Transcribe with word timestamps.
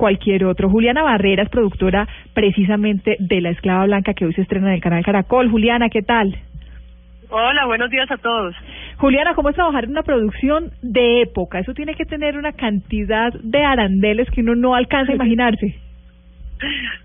cualquier 0.00 0.46
otro. 0.46 0.70
Juliana 0.70 1.02
Barreras, 1.02 1.50
productora 1.50 2.08
precisamente 2.32 3.16
de 3.18 3.40
La 3.42 3.50
Esclava 3.50 3.84
Blanca, 3.84 4.14
que 4.14 4.24
hoy 4.24 4.32
se 4.32 4.40
estrena 4.40 4.68
en 4.68 4.76
el 4.76 4.80
canal 4.80 5.04
Caracol. 5.04 5.50
Juliana, 5.50 5.90
¿qué 5.90 6.00
tal? 6.00 6.34
Hola, 7.28 7.66
buenos 7.66 7.90
días 7.90 8.10
a 8.10 8.16
todos. 8.16 8.56
Juliana, 8.96 9.34
¿cómo 9.34 9.50
es 9.50 9.54
trabajar 9.54 9.84
en 9.84 9.90
una 9.90 10.02
producción 10.02 10.70
de 10.80 11.20
época? 11.20 11.58
Eso 11.58 11.74
tiene 11.74 11.94
que 11.94 12.06
tener 12.06 12.38
una 12.38 12.52
cantidad 12.52 13.30
de 13.42 13.62
arandeles 13.62 14.30
que 14.30 14.40
uno 14.40 14.54
no 14.54 14.74
alcanza 14.74 15.12
a 15.12 15.14
imaginarse. 15.20 15.76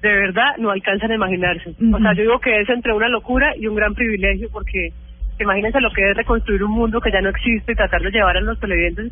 De 0.02 0.14
verdad, 0.14 0.56
no 0.58 0.72
alcanzan 0.72 1.12
a 1.12 1.16
imaginarse. 1.16 1.72
O 1.72 2.00
sea, 2.00 2.14
yo 2.14 2.22
digo 2.22 2.40
que 2.40 2.62
es 2.62 2.70
entre 2.70 2.94
una 2.94 3.10
locura 3.10 3.52
y 3.58 3.68
un 3.68 3.76
gran 3.76 3.94
privilegio 3.94 4.48
porque 4.54 4.94
imagínense 5.38 5.82
lo 5.82 5.92
que 5.92 6.12
es 6.12 6.16
reconstruir 6.16 6.64
un 6.64 6.72
mundo 6.72 7.02
que 7.02 7.12
ya 7.12 7.20
no 7.20 7.30
existe 7.30 7.74
y 7.74 7.76
tratar 7.76 8.02
de 8.02 8.12
llevar 8.12 8.38
a 8.38 8.42
los 8.42 8.58
televidentes 8.58 9.12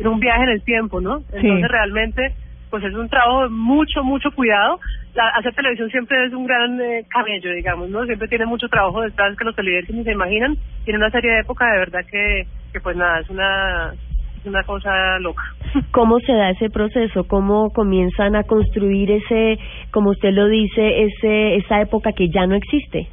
en 0.00 0.06
un 0.08 0.18
viaje 0.18 0.42
en 0.42 0.48
el 0.48 0.62
tiempo, 0.62 1.00
¿no? 1.00 1.22
Entonces 1.32 1.70
realmente 1.70 2.32
pues 2.72 2.84
es 2.84 2.94
un 2.94 3.06
trabajo 3.06 3.42
de 3.42 3.50
mucho, 3.50 4.02
mucho 4.02 4.30
cuidado. 4.30 4.80
La, 5.14 5.28
hacer 5.36 5.52
televisión 5.52 5.90
siempre 5.90 6.24
es 6.24 6.32
un 6.32 6.46
gran 6.46 6.80
eh, 6.80 7.04
cabello, 7.06 7.52
digamos, 7.52 7.90
¿no? 7.90 8.02
Siempre 8.06 8.28
tiene 8.28 8.46
mucho 8.46 8.66
trabajo 8.66 9.02
detrás 9.02 9.36
que 9.36 9.44
los 9.44 9.54
televidentes 9.54 9.94
ni 9.94 10.02
se 10.04 10.12
imaginan. 10.12 10.56
Tiene 10.82 10.98
una 10.98 11.10
serie 11.10 11.32
de 11.32 11.40
época 11.40 11.70
de 11.70 11.78
verdad 11.80 12.00
que, 12.10 12.46
que 12.72 12.80
pues 12.80 12.96
nada, 12.96 13.20
es 13.20 13.28
una 13.28 13.92
una 14.46 14.62
cosa 14.64 15.18
loca. 15.18 15.42
¿Cómo 15.92 16.18
se 16.20 16.32
da 16.32 16.48
ese 16.48 16.70
proceso? 16.70 17.24
¿Cómo 17.28 17.68
comienzan 17.74 18.36
a 18.36 18.44
construir 18.44 19.10
ese, 19.10 19.58
como 19.90 20.10
usted 20.10 20.30
lo 20.32 20.48
dice, 20.48 21.02
ese 21.02 21.56
esa 21.56 21.82
época 21.82 22.12
que 22.12 22.30
ya 22.30 22.46
no 22.46 22.54
existe? 22.54 23.06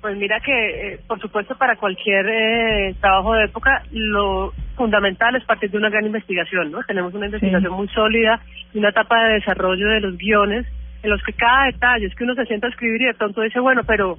Pues 0.00 0.16
mira 0.16 0.40
que, 0.40 0.94
eh, 0.94 1.00
por 1.06 1.20
supuesto, 1.20 1.56
para 1.56 1.76
cualquier 1.76 2.26
eh, 2.26 2.94
trabajo 3.02 3.34
de 3.34 3.44
época, 3.44 3.82
lo 3.92 4.52
fundamental 4.72 5.34
es 5.36 5.44
partir 5.44 5.70
de 5.70 5.78
una 5.78 5.90
gran 5.90 6.06
investigación, 6.06 6.70
¿no? 6.70 6.82
Tenemos 6.82 7.14
una 7.14 7.26
investigación 7.26 7.72
muy 7.72 7.88
sólida 7.88 8.40
y 8.72 8.78
una 8.78 8.90
etapa 8.90 9.24
de 9.24 9.34
desarrollo 9.34 9.88
de 9.88 10.00
los 10.00 10.16
guiones 10.16 10.66
en 11.02 11.10
los 11.10 11.22
que 11.22 11.32
cada 11.32 11.66
detalle 11.66 12.06
es 12.06 12.14
que 12.14 12.24
uno 12.24 12.34
se 12.34 12.46
sienta 12.46 12.66
a 12.68 12.70
escribir 12.70 13.02
y 13.02 13.06
de 13.06 13.14
pronto 13.14 13.42
dice, 13.42 13.60
bueno, 13.60 13.82
pero 13.84 14.16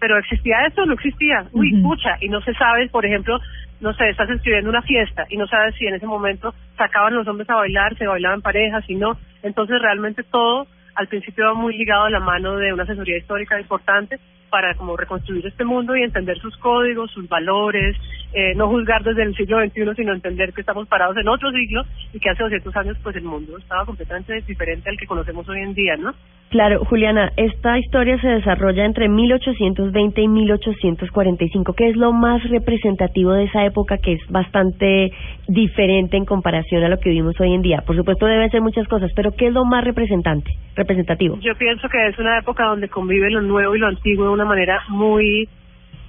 pero 0.00 0.18
existía 0.18 0.66
esto 0.66 0.82
o 0.82 0.86
no 0.86 0.94
existía. 0.94 1.46
Uy, 1.52 1.80
pucha, 1.80 2.18
y 2.20 2.28
no 2.28 2.42
se 2.42 2.52
sabe, 2.54 2.88
por 2.88 3.06
ejemplo, 3.06 3.38
no 3.80 3.94
sé, 3.94 4.10
estás 4.10 4.28
escribiendo 4.28 4.68
una 4.68 4.82
fiesta 4.82 5.24
y 5.30 5.36
no 5.38 5.46
sabes 5.46 5.74
si 5.76 5.86
en 5.86 5.94
ese 5.94 6.06
momento 6.06 6.54
sacaban 6.76 7.14
los 7.14 7.26
hombres 7.26 7.48
a 7.48 7.54
bailar, 7.54 7.96
se 7.96 8.06
bailaban 8.06 8.42
parejas, 8.42 8.84
si 8.86 8.96
no. 8.96 9.16
Entonces, 9.42 9.80
realmente 9.80 10.22
todo 10.22 10.66
al 10.94 11.08
principio 11.08 11.46
va 11.46 11.54
muy 11.54 11.76
ligado 11.76 12.04
a 12.04 12.10
la 12.10 12.20
mano 12.20 12.56
de 12.56 12.72
una 12.72 12.82
asesoría 12.82 13.16
histórica 13.16 13.58
importante 13.58 14.18
para 14.50 14.74
como 14.74 14.96
reconstruir 14.96 15.46
este 15.46 15.64
mundo 15.64 15.96
y 15.96 16.02
entender 16.02 16.38
sus 16.38 16.56
códigos, 16.58 17.10
sus 17.10 17.28
valores, 17.28 17.96
eh, 18.34 18.52
no 18.56 18.68
juzgar 18.68 19.02
desde 19.04 19.22
el 19.22 19.34
siglo 19.36 19.64
XXI, 19.64 19.94
sino 19.94 20.12
entender 20.12 20.52
que 20.52 20.60
estamos 20.60 20.88
parados 20.88 21.16
en 21.16 21.28
otro 21.28 21.50
siglo 21.52 21.84
y 22.12 22.18
que 22.18 22.30
hace 22.30 22.42
200 22.42 22.76
años 22.76 22.96
pues 23.02 23.14
el 23.16 23.22
mundo 23.22 23.56
estaba 23.58 23.84
completamente 23.84 24.40
diferente 24.42 24.90
al 24.90 24.96
que 24.96 25.06
conocemos 25.06 25.48
hoy 25.48 25.60
en 25.60 25.74
día, 25.74 25.96
¿no? 25.96 26.12
Claro, 26.50 26.84
Juliana, 26.84 27.32
esta 27.36 27.78
historia 27.78 28.20
se 28.20 28.28
desarrolla 28.28 28.84
entre 28.84 29.08
1820 29.08 30.20
y 30.20 30.28
1845. 30.28 31.72
¿Qué 31.72 31.88
es 31.88 31.96
lo 31.96 32.12
más 32.12 32.48
representativo 32.48 33.32
de 33.32 33.44
esa 33.44 33.64
época 33.64 33.98
que 33.98 34.12
es 34.12 34.20
bastante 34.28 35.10
diferente 35.48 36.16
en 36.16 36.24
comparación 36.24 36.84
a 36.84 36.88
lo 36.88 36.98
que 36.98 37.10
vivimos 37.10 37.34
hoy 37.40 37.54
en 37.54 37.62
día? 37.62 37.82
Por 37.84 37.96
supuesto 37.96 38.26
debe 38.26 38.50
ser 38.50 38.60
muchas 38.60 38.86
cosas, 38.86 39.10
pero 39.16 39.32
¿qué 39.32 39.48
es 39.48 39.52
lo 39.52 39.64
más 39.64 39.82
representante, 39.82 40.50
representativo? 40.76 41.38
Yo 41.40 41.56
pienso 41.56 41.88
que 41.88 42.06
es 42.06 42.18
una 42.18 42.38
época 42.38 42.66
donde 42.66 42.88
convive 42.88 43.30
lo 43.30 43.40
nuevo 43.40 43.74
y 43.74 43.80
lo 43.80 43.88
antiguo 43.88 44.26
de 44.26 44.32
una 44.32 44.44
manera 44.44 44.80
muy 44.88 45.48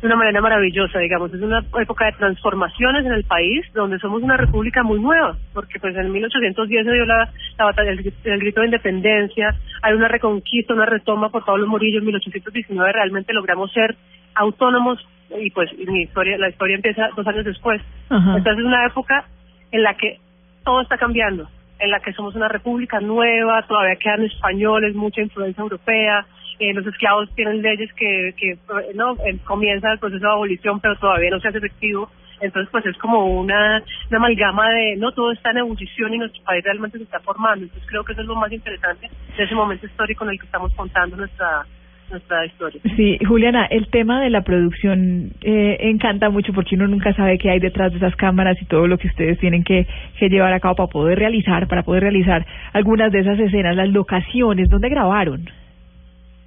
de 0.02 0.08
una 0.08 0.16
manera 0.16 0.42
maravillosa, 0.42 1.00
digamos. 1.00 1.34
Es 1.34 1.42
una 1.42 1.64
época 1.82 2.06
de 2.06 2.12
transformaciones 2.14 3.06
en 3.06 3.14
el 3.14 3.24
país, 3.24 3.66
donde 3.74 4.00
somos 4.00 4.22
una 4.22 4.38
república 4.38 4.84
muy 4.84 5.00
nueva, 5.00 5.38
porque 5.54 5.80
pues 5.80 5.96
en 5.96 6.12
1810 6.12 6.86
se 6.86 6.92
dio 6.92 7.06
la, 7.06 7.30
la 7.58 7.66
batalla, 7.66 7.92
el, 7.92 8.40
grito 8.40 8.62
de 8.62 8.68
independencia, 8.68 9.56
hay 9.82 9.94
una 9.94 10.08
reconquista, 10.08 10.74
una 10.74 10.86
retoma 10.86 11.30
por 11.30 11.46
Pablo 11.46 11.68
Morillo 11.68 12.00
en 12.00 12.06
1819, 12.06 12.92
realmente 12.92 13.34
logramos 13.34 13.72
ser 13.72 13.96
autónomos 14.36 15.00
y 15.40 15.50
pues 15.52 15.72
mi 15.88 16.04
historia, 16.04 16.38
la 16.38 16.50
historia 16.50 16.76
empieza 16.76 17.10
dos 17.16 17.26
años 17.28 17.46
después. 17.46 17.82
Entonces 18.10 18.60
es 18.60 18.66
una 18.66 18.86
época 18.86 19.26
en 19.72 19.84
la 19.84 19.96
que 19.96 20.20
todo 20.64 20.82
está 20.82 20.98
cambiando, 20.98 21.48
en 21.80 21.90
la 21.90 22.00
que 22.00 22.14
somos 22.14 22.36
una 22.36 22.48
república 22.48 23.00
nueva, 23.00 23.64
todavía 23.68 23.96
quedan 23.96 24.24
españoles, 24.24 24.96
mucha 24.96 25.22
influencia 25.22 25.62
europea, 25.62 26.26
eh, 26.60 26.74
los 26.74 26.86
esclavos 26.88 27.30
tienen 27.36 27.62
leyes 27.62 27.92
que, 27.94 28.34
que 28.38 28.58
no 28.96 29.14
eh, 29.26 29.38
comienza 29.44 29.92
el 29.92 30.00
proceso 30.00 30.26
de 30.26 30.32
abolición, 30.32 30.80
pero 30.80 30.96
todavía 30.98 31.30
no 31.32 31.40
se 31.40 31.50
hace 31.50 31.58
efectivo. 31.58 32.10
Entonces, 32.42 32.70
pues 32.72 32.86
es 32.86 32.98
como 32.98 33.40
una, 33.40 33.82
una 34.10 34.18
amalgama 34.18 34.70
de, 34.70 34.98
no, 34.98 35.12
todo 35.14 35.32
está 35.32 35.52
en 35.52 35.60
ebullición 35.60 36.14
y 36.14 36.18
nuestro 36.18 36.44
país 36.44 36.64
realmente 36.64 36.98
se 36.98 37.06
está 37.06 37.20
formando. 37.22 37.64
Entonces, 37.64 37.88
creo 37.90 38.04
que 38.04 38.12
eso 38.12 38.22
es 38.22 38.28
lo 38.28 38.36
más 38.36 38.52
interesante 38.52 39.10
de 39.38 39.44
ese 39.44 39.56
momento 39.56 39.86
histórico 39.86 40.26
en 40.26 40.32
el 40.32 40.40
que 40.40 40.46
estamos 40.46 40.74
contando 40.76 41.16
nuestra 41.16 41.66
nuestra 42.10 42.46
historia. 42.46 42.80
Sí, 42.96 43.18
Juliana, 43.28 43.66
el 43.66 43.88
tema 43.88 44.22
de 44.22 44.30
la 44.30 44.42
producción 44.42 45.32
eh, 45.42 45.78
encanta 45.82 46.30
mucho 46.30 46.54
porque 46.54 46.76
uno 46.76 46.88
nunca 46.88 47.14
sabe 47.14 47.40
qué 47.40 47.50
hay 47.50 47.60
detrás 47.60 47.92
de 47.92 47.98
esas 47.98 48.16
cámaras 48.16 48.62
y 48.62 48.66
todo 48.66 48.88
lo 48.88 48.98
que 48.98 49.08
ustedes 49.08 49.40
tienen 49.40 49.64
que, 49.64 49.88
que 50.20 50.30
llevar 50.30 50.54
a 50.54 50.60
cabo 50.60 50.76
para 50.76 50.88
poder 50.88 51.18
realizar, 51.18 51.68
para 51.68 51.82
poder 51.82 52.04
realizar 52.04 52.46
algunas 52.74 53.12
de 53.12 53.22
esas 53.22 53.40
escenas, 53.40 53.76
las 53.76 53.90
locaciones, 53.90 54.70
¿dónde 54.70 54.90
grabaron? 54.90 55.50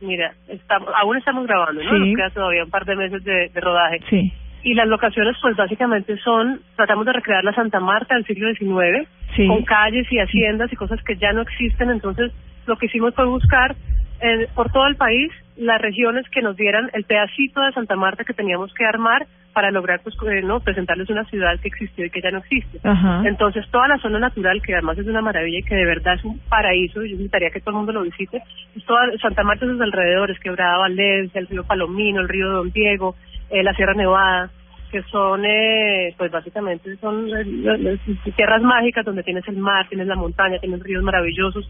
Mira, 0.01 0.33
estamos, 0.49 0.89
aún 0.97 1.17
estamos 1.17 1.47
grabando, 1.47 1.83
¿no? 1.83 1.99
Nos 1.99 2.17
queda 2.17 2.31
todavía 2.31 2.65
un 2.65 2.71
par 2.71 2.85
de 2.85 2.97
meses 2.97 3.25
de, 3.25 3.49
de 3.49 3.61
rodaje. 3.61 4.01
Sí. 4.09 4.33
Y 4.63 4.75
las 4.75 4.89
locaciones, 4.89 5.37
pues 5.41 5.57
básicamente 5.57 6.17
son, 6.19 6.61
tratamos 6.77 7.07
de 7.07 7.13
recrear 7.13 7.45
la 7.45 7.53
Santa 7.53 7.81
Marta 7.81 8.15
del 8.15 8.25
siglo 8.27 8.53
XIX, 8.55 9.09
con 9.49 9.65
calles 9.65 10.07
y 10.11 10.19
haciendas 10.19 10.73
y 10.73 10.77
cosas 10.77 11.03
que 11.05 11.17
ya 11.17 11.33
no 11.33 11.43
existen. 11.43 11.91
Entonces, 11.91 12.33
lo 12.67 12.77
que 12.77 12.87
hicimos 12.87 13.15
fue 13.15 13.25
buscar 13.27 13.77
eh, 14.21 14.49
por 14.55 14.71
todo 14.71 14.87
el 14.87 14.97
país 14.97 15.31
las 15.59 15.81
regiones 15.81 16.25
que 16.31 16.41
nos 16.41 16.57
dieran 16.57 16.89
el 16.93 17.05
pedacito 17.05 17.61
de 17.61 17.73
Santa 17.73 17.97
Marta 17.97 18.25
que 18.25 18.33
teníamos 18.33 18.73
que 18.75 18.87
armar 18.87 19.27
para 19.53 19.73
lograr 19.73 20.01
pues 20.05 20.15
eh, 20.31 20.43
no 20.43 20.61
presentarles 20.61 21.11
una 21.11 21.25
ciudad 21.25 21.59
que 21.61 21.67
existió 21.67 22.05
y 22.05 22.11
que 22.11 22.21
ya 22.21 22.31
no 22.31 22.39
existe. 22.39 22.79
Entonces 23.25 23.69
toda 23.71 23.89
la 23.89 23.99
zona 23.99 24.21
natural 24.21 24.63
que 24.63 24.73
además 24.73 24.99
es 24.99 25.07
una 25.07 25.21
maravilla 25.21 25.59
y 25.59 25.63
que 25.65 25.75
de 25.75 25.85
verdad 25.85 26.15
es 26.15 26.25
un 26.25 26.39
paraíso, 26.49 27.03
yo 27.03 27.17
invitaría 27.17 27.51
que 27.51 27.61
todo 27.61 27.71
el 27.71 27.77
mundo 27.79 27.93
lo 27.93 28.03
visite, 28.03 28.41
es 28.77 28.85
toda 28.85 29.11
Santa 29.21 29.43
Marta 29.43 29.65
y 29.65 29.69
sus 29.69 29.81
alrededores, 29.81 30.39
Quebrada 30.39 30.79
Valencia, 30.79 31.41
el 31.41 31.49
río 31.49 31.65
Palomino, 31.65 32.21
el 32.21 32.29
río 32.29 32.49
Don 32.51 32.71
Diego, 32.71 33.17
eh, 33.51 33.65
la 33.65 33.75
Sierra 33.75 33.95
Nevada, 33.95 34.51
que 34.93 35.03
son 35.11 35.45
eh, 35.45 36.15
pues 36.17 36.31
básicamente 36.31 36.97
son 36.99 37.29
eh, 37.29 37.99
tierras 38.37 38.63
mágicas 38.63 39.05
donde 39.05 39.25
tienes 39.25 39.47
el 39.49 39.57
mar, 39.57 39.89
tienes 39.89 40.07
la 40.07 40.15
montaña, 40.15 40.59
tienes 40.61 40.81
ríos 40.85 41.03
maravillosos, 41.03 41.69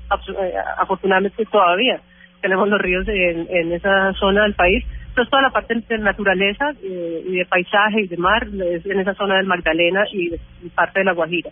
afortunadamente 0.76 1.42
todavía 1.46 2.02
tenemos 2.40 2.68
los 2.68 2.80
ríos 2.80 3.06
en, 3.08 3.46
en 3.50 3.72
esa 3.72 4.12
zona 4.14 4.42
del 4.42 4.54
país. 4.54 4.84
Entonces 5.08 5.30
toda 5.30 5.42
la 5.42 5.50
parte 5.50 5.74
de 5.74 5.98
naturaleza 5.98 6.70
eh, 6.82 7.24
y 7.26 7.36
de 7.36 7.46
paisaje 7.46 8.02
y 8.02 8.06
de 8.06 8.16
mar 8.16 8.46
es 8.46 8.86
en 8.86 9.00
esa 9.00 9.14
zona 9.14 9.36
del 9.36 9.46
Magdalena 9.46 10.04
y, 10.12 10.30
parte 10.74 11.00
de 11.00 11.04
la 11.04 11.12
Guajira. 11.12 11.50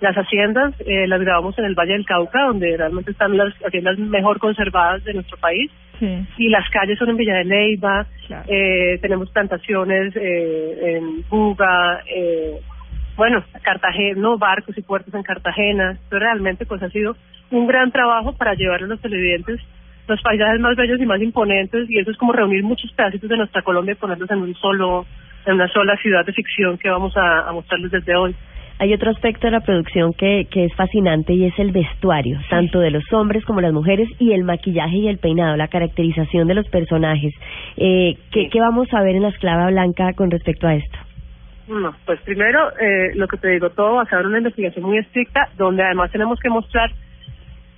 Las 0.00 0.14
haciendas 0.14 0.74
eh, 0.80 1.06
las 1.06 1.20
grabamos 1.20 1.58
en 1.58 1.64
el 1.64 1.74
Valle 1.74 1.94
del 1.94 2.04
Cauca, 2.04 2.44
donde 2.44 2.76
realmente 2.76 3.12
están 3.12 3.36
las 3.36 3.54
haciendas 3.64 3.98
mejor 3.98 4.38
conservadas 4.38 5.02
de 5.04 5.14
nuestro 5.14 5.38
país. 5.38 5.70
Y 6.36 6.50
las 6.50 6.68
calles 6.68 6.98
son 6.98 7.08
en 7.08 7.16
Villa 7.16 7.36
de 7.36 7.44
Leyva, 7.44 8.06
eh, 8.48 8.98
tenemos 9.00 9.30
plantaciones 9.30 10.14
eh, 10.14 10.96
en 10.96 11.24
Buga, 11.28 12.02
eh, 12.06 12.60
bueno, 13.16 13.42
Cartagena, 13.62 14.20
¿no? 14.20 14.36
barcos 14.36 14.76
y 14.76 14.82
puertos 14.82 15.14
en 15.14 15.22
Cartagena. 15.22 15.92
Entonces 15.92 16.20
realmente 16.20 16.66
pues 16.66 16.82
ha 16.82 16.90
sido 16.90 17.16
un 17.50 17.66
gran 17.66 17.90
trabajo 17.92 18.32
para 18.34 18.54
llevar 18.54 18.82
a 18.82 18.86
los 18.86 19.00
televidentes 19.00 19.60
los 20.08 20.22
paisajes 20.22 20.60
más 20.60 20.76
bellos 20.76 21.00
y 21.00 21.06
más 21.06 21.20
imponentes 21.20 21.90
y 21.90 21.98
eso 21.98 22.10
es 22.10 22.16
como 22.16 22.32
reunir 22.32 22.62
muchos 22.62 22.92
pedacitos 22.92 23.28
de 23.28 23.36
nuestra 23.36 23.62
Colombia 23.62 23.92
y 23.92 23.96
ponerlos 23.96 24.30
en 24.30 24.38
un 24.38 24.54
solo 24.54 25.06
en 25.46 25.54
una 25.54 25.68
sola 25.68 25.96
ciudad 25.98 26.24
de 26.24 26.32
ficción 26.32 26.76
que 26.76 26.90
vamos 26.90 27.16
a, 27.16 27.50
mostrarles 27.52 27.92
desde 27.92 28.16
hoy. 28.16 28.34
Hay 28.78 28.92
otro 28.92 29.10
aspecto 29.10 29.46
de 29.46 29.52
la 29.52 29.60
producción 29.60 30.12
que, 30.12 30.46
que 30.50 30.64
es 30.64 30.74
fascinante 30.74 31.32
y 31.32 31.46
es 31.46 31.58
el 31.58 31.70
vestuario, 31.70 32.38
tanto 32.50 32.80
de 32.80 32.90
los 32.90 33.04
hombres 33.12 33.44
como 33.44 33.60
las 33.60 33.72
mujeres, 33.72 34.08
y 34.18 34.32
el 34.32 34.44
maquillaje 34.44 34.96
y 34.96 35.08
el 35.08 35.18
peinado, 35.18 35.56
la 35.56 35.68
caracterización 35.68 36.46
de 36.46 36.54
los 36.54 36.68
personajes. 36.68 37.32
Eh, 37.76 38.18
¿qué, 38.32 38.48
¿Qué 38.50 38.60
vamos 38.60 38.88
a 38.92 39.02
ver 39.02 39.16
en 39.16 39.22
la 39.22 39.28
esclava 39.28 39.70
blanca 39.70 40.12
con 40.14 40.30
respecto 40.30 40.66
a 40.66 40.74
esto? 40.74 40.98
No, 41.68 41.94
pues 42.04 42.20
primero, 42.20 42.70
eh, 42.78 43.14
lo 43.14 43.26
que 43.28 43.38
te 43.38 43.48
digo, 43.48 43.70
todo 43.70 43.94
basado 43.94 44.22
en 44.22 44.28
una 44.28 44.38
investigación 44.38 44.84
muy 44.84 44.98
estricta, 44.98 45.48
donde 45.56 45.82
además 45.82 46.12
tenemos 46.12 46.38
que 46.38 46.50
mostrar 46.50 46.90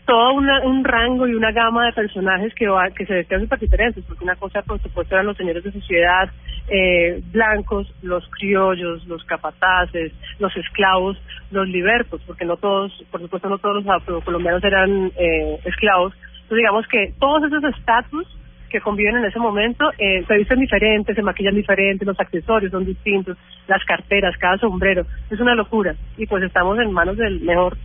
todo 0.08 0.32
una, 0.32 0.62
un 0.62 0.84
rango 0.84 1.28
y 1.28 1.34
una 1.34 1.52
gama 1.52 1.84
de 1.84 1.92
personajes 1.92 2.54
que 2.54 2.66
va, 2.66 2.88
que 2.88 3.04
se 3.04 3.12
vestían 3.12 3.42
súper 3.42 3.58
diferentes, 3.58 4.02
porque 4.06 4.24
una 4.24 4.36
cosa, 4.36 4.62
por 4.62 4.80
supuesto, 4.80 5.14
eran 5.14 5.26
los 5.26 5.36
señores 5.36 5.62
de 5.62 5.70
sociedad 5.70 6.30
eh, 6.68 7.20
blancos, 7.30 7.92
los 8.00 8.26
criollos, 8.30 9.06
los 9.06 9.22
capataces, 9.24 10.12
los 10.38 10.56
esclavos, 10.56 11.18
los 11.50 11.68
libertos, 11.68 12.22
porque 12.26 12.46
no 12.46 12.56
todos, 12.56 12.90
por 13.10 13.20
supuesto, 13.20 13.50
no 13.50 13.58
todos 13.58 13.84
los 13.84 14.24
colombianos 14.24 14.64
eran 14.64 15.12
eh, 15.14 15.60
esclavos. 15.66 16.14
Entonces, 16.14 16.56
digamos 16.56 16.86
que 16.88 17.12
todos 17.18 17.44
esos 17.44 17.64
estatus 17.76 18.26
que 18.68 18.80
conviven 18.80 19.16
en 19.16 19.24
ese 19.24 19.38
momento 19.38 19.90
eh, 19.98 20.24
se 20.26 20.36
visten 20.36 20.60
diferentes, 20.60 21.14
se 21.14 21.22
maquillan 21.22 21.54
diferentes, 21.54 22.06
los 22.06 22.18
accesorios 22.20 22.70
son 22.70 22.84
distintos, 22.84 23.36
las 23.66 23.84
carteras, 23.84 24.36
cada 24.38 24.58
sombrero, 24.58 25.04
es 25.30 25.40
una 25.40 25.54
locura. 25.54 25.94
Y 26.16 26.26
pues 26.26 26.42
estamos 26.42 26.78
en 26.78 26.92
manos 26.92 27.16
del 27.16 27.40
mejor, 27.40 27.76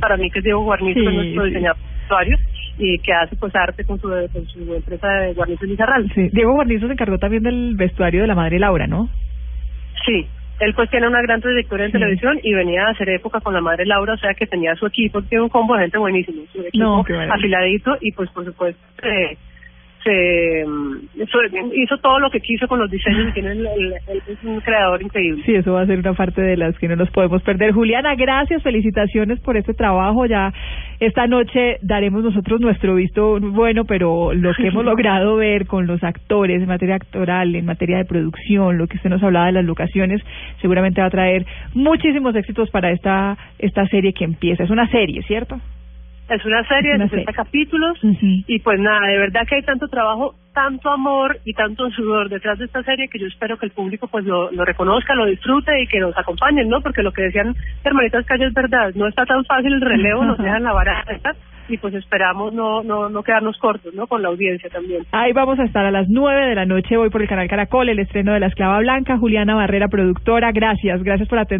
para 0.00 0.16
mí 0.16 0.30
que 0.30 0.38
es 0.38 0.44
Diego 0.44 0.62
Guarnizo, 0.62 1.10
nuestro 1.10 1.44
diseñador 1.44 1.78
vestuario 2.02 2.36
y 2.78 2.98
que 2.98 3.12
hace 3.12 3.36
pues 3.36 3.54
arte 3.54 3.84
con 3.84 4.00
su, 4.00 4.08
con 4.08 4.46
su 4.46 4.74
empresa 4.74 5.08
de 5.08 5.34
Guarnizo 5.34 5.64
Lizarral. 5.66 6.10
Sí. 6.14 6.28
Diego 6.32 6.54
Guarnizo 6.54 6.86
se 6.86 6.92
encargó 6.94 7.18
también 7.18 7.42
del 7.42 7.74
vestuario 7.76 8.22
de 8.22 8.26
la 8.26 8.34
madre 8.34 8.58
Laura, 8.58 8.86
¿no? 8.86 9.08
Sí, 10.04 10.26
él 10.60 10.74
pues 10.74 10.90
tiene 10.90 11.08
una 11.08 11.22
gran 11.22 11.40
trayectoria 11.40 11.86
en 11.86 11.92
televisión 11.92 12.38
y 12.42 12.54
venía 12.54 12.86
a 12.86 12.90
hacer 12.90 13.08
época 13.10 13.40
con 13.40 13.54
la 13.54 13.60
madre 13.60 13.84
Laura, 13.84 14.14
o 14.14 14.16
sea 14.16 14.34
que 14.34 14.46
tenía 14.46 14.74
su 14.76 14.86
equipo, 14.86 15.22
tiene 15.22 15.44
un 15.44 15.50
combo 15.50 15.74
de 15.74 15.82
gente 15.82 15.98
buenísimo, 15.98 16.42
su 16.52 16.60
equipo 16.60 17.04
afiladito 17.30 17.96
y 18.00 18.12
pues 18.12 18.30
por 18.30 18.44
supuesto 18.44 18.80
eh, 19.02 19.36
se 20.02 20.64
hizo, 21.74 21.98
todo 21.98 22.18
lo 22.18 22.30
que 22.30 22.40
quiso 22.40 22.66
con 22.66 22.78
los 22.78 22.90
diseños 22.90 23.28
y 23.28 23.32
tiene 23.32 23.52
es 23.52 24.44
un 24.44 24.60
creador 24.60 25.02
increíble. 25.02 25.42
Sí, 25.44 25.54
eso 25.54 25.72
va 25.72 25.82
a 25.82 25.86
ser 25.86 25.98
una 25.98 26.14
parte 26.14 26.40
de 26.40 26.56
las 26.56 26.76
que 26.78 26.88
no 26.88 26.96
nos 26.96 27.10
podemos 27.10 27.42
perder. 27.42 27.72
Juliana, 27.72 28.14
gracias, 28.14 28.62
felicitaciones 28.62 29.40
por 29.40 29.56
este 29.56 29.74
trabajo. 29.74 30.26
Ya 30.26 30.52
esta 31.00 31.26
noche 31.26 31.78
daremos 31.82 32.22
nosotros 32.22 32.60
nuestro 32.60 32.94
visto 32.94 33.38
bueno, 33.40 33.84
pero 33.84 34.32
lo 34.32 34.52
que 34.54 34.68
hemos 34.68 34.84
logrado 34.92 35.36
ver 35.36 35.66
con 35.66 35.86
los 35.86 36.02
actores 36.02 36.60
en 36.60 36.68
materia 36.68 36.96
actoral, 36.96 37.54
en 37.54 37.64
materia 37.64 37.98
de 37.98 38.04
producción, 38.04 38.78
lo 38.78 38.86
que 38.86 38.96
usted 38.96 39.10
nos 39.10 39.22
hablaba 39.22 39.46
de 39.46 39.52
las 39.52 39.64
locaciones, 39.64 40.22
seguramente 40.60 41.00
va 41.00 41.08
a 41.08 41.10
traer 41.10 41.46
muchísimos 41.74 42.34
éxitos 42.34 42.70
para 42.70 42.90
esta 42.90 43.36
esta 43.58 43.86
serie 43.86 44.12
que 44.12 44.24
empieza. 44.24 44.64
Es 44.64 44.70
una 44.70 44.88
serie, 44.88 45.22
¿cierto? 45.22 45.60
Es 46.28 46.44
una 46.44 46.66
serie 46.66 46.96
de 46.96 47.08
60 47.08 47.32
capítulos 47.32 47.98
y 48.46 48.58
pues 48.60 48.80
nada, 48.80 49.06
de 49.08 49.18
verdad 49.18 49.42
que 49.46 49.56
hay 49.56 49.62
tanto 49.62 49.88
trabajo, 49.88 50.34
tanto 50.54 50.90
amor 50.90 51.38
y 51.44 51.52
tanto 51.52 51.90
sudor 51.90 52.28
detrás 52.28 52.58
de 52.58 52.66
esta 52.66 52.82
serie 52.82 53.08
que 53.08 53.18
yo 53.18 53.26
espero 53.26 53.58
que 53.58 53.66
el 53.66 53.72
público 53.72 54.06
pues 54.06 54.24
lo, 54.24 54.50
lo 54.50 54.64
reconozca, 54.64 55.14
lo 55.14 55.26
disfrute 55.26 55.82
y 55.82 55.86
que 55.86 56.00
nos 56.00 56.16
acompañen, 56.16 56.68
¿no? 56.68 56.80
Porque 56.80 57.02
lo 57.02 57.12
que 57.12 57.22
decían 57.22 57.54
hermanitas 57.84 58.24
Calle 58.24 58.46
es 58.46 58.54
verdad, 58.54 58.92
no 58.94 59.08
está 59.08 59.26
tan 59.26 59.44
fácil 59.44 59.74
el 59.74 59.80
relevo, 59.80 60.24
nos 60.24 60.38
dejan 60.38 60.62
la 60.62 60.72
vara 60.72 61.04
y 61.68 61.78
pues 61.78 61.94
esperamos 61.94 62.52
no, 62.52 62.82
no, 62.82 63.08
no 63.08 63.22
quedarnos 63.22 63.56
cortos, 63.58 63.94
¿no? 63.94 64.06
Con 64.06 64.22
la 64.22 64.28
audiencia 64.28 64.68
también. 64.70 65.04
Ahí 65.12 65.32
vamos 65.32 65.58
a 65.58 65.64
estar 65.64 65.84
a 65.84 65.90
las 65.90 66.08
nueve 66.08 66.48
de 66.48 66.54
la 66.54 66.66
noche, 66.66 66.96
voy 66.96 67.10
por 67.10 67.22
el 67.22 67.28
canal 67.28 67.48
Caracol, 67.48 67.88
el 67.88 67.98
estreno 67.98 68.32
de 68.32 68.40
La 68.40 68.46
Esclava 68.46 68.78
Blanca, 68.80 69.18
Juliana 69.18 69.54
Barrera, 69.54 69.88
productora, 69.88 70.52
gracias, 70.52 71.02
gracias 71.02 71.28
por 71.28 71.38
atender. 71.38 71.52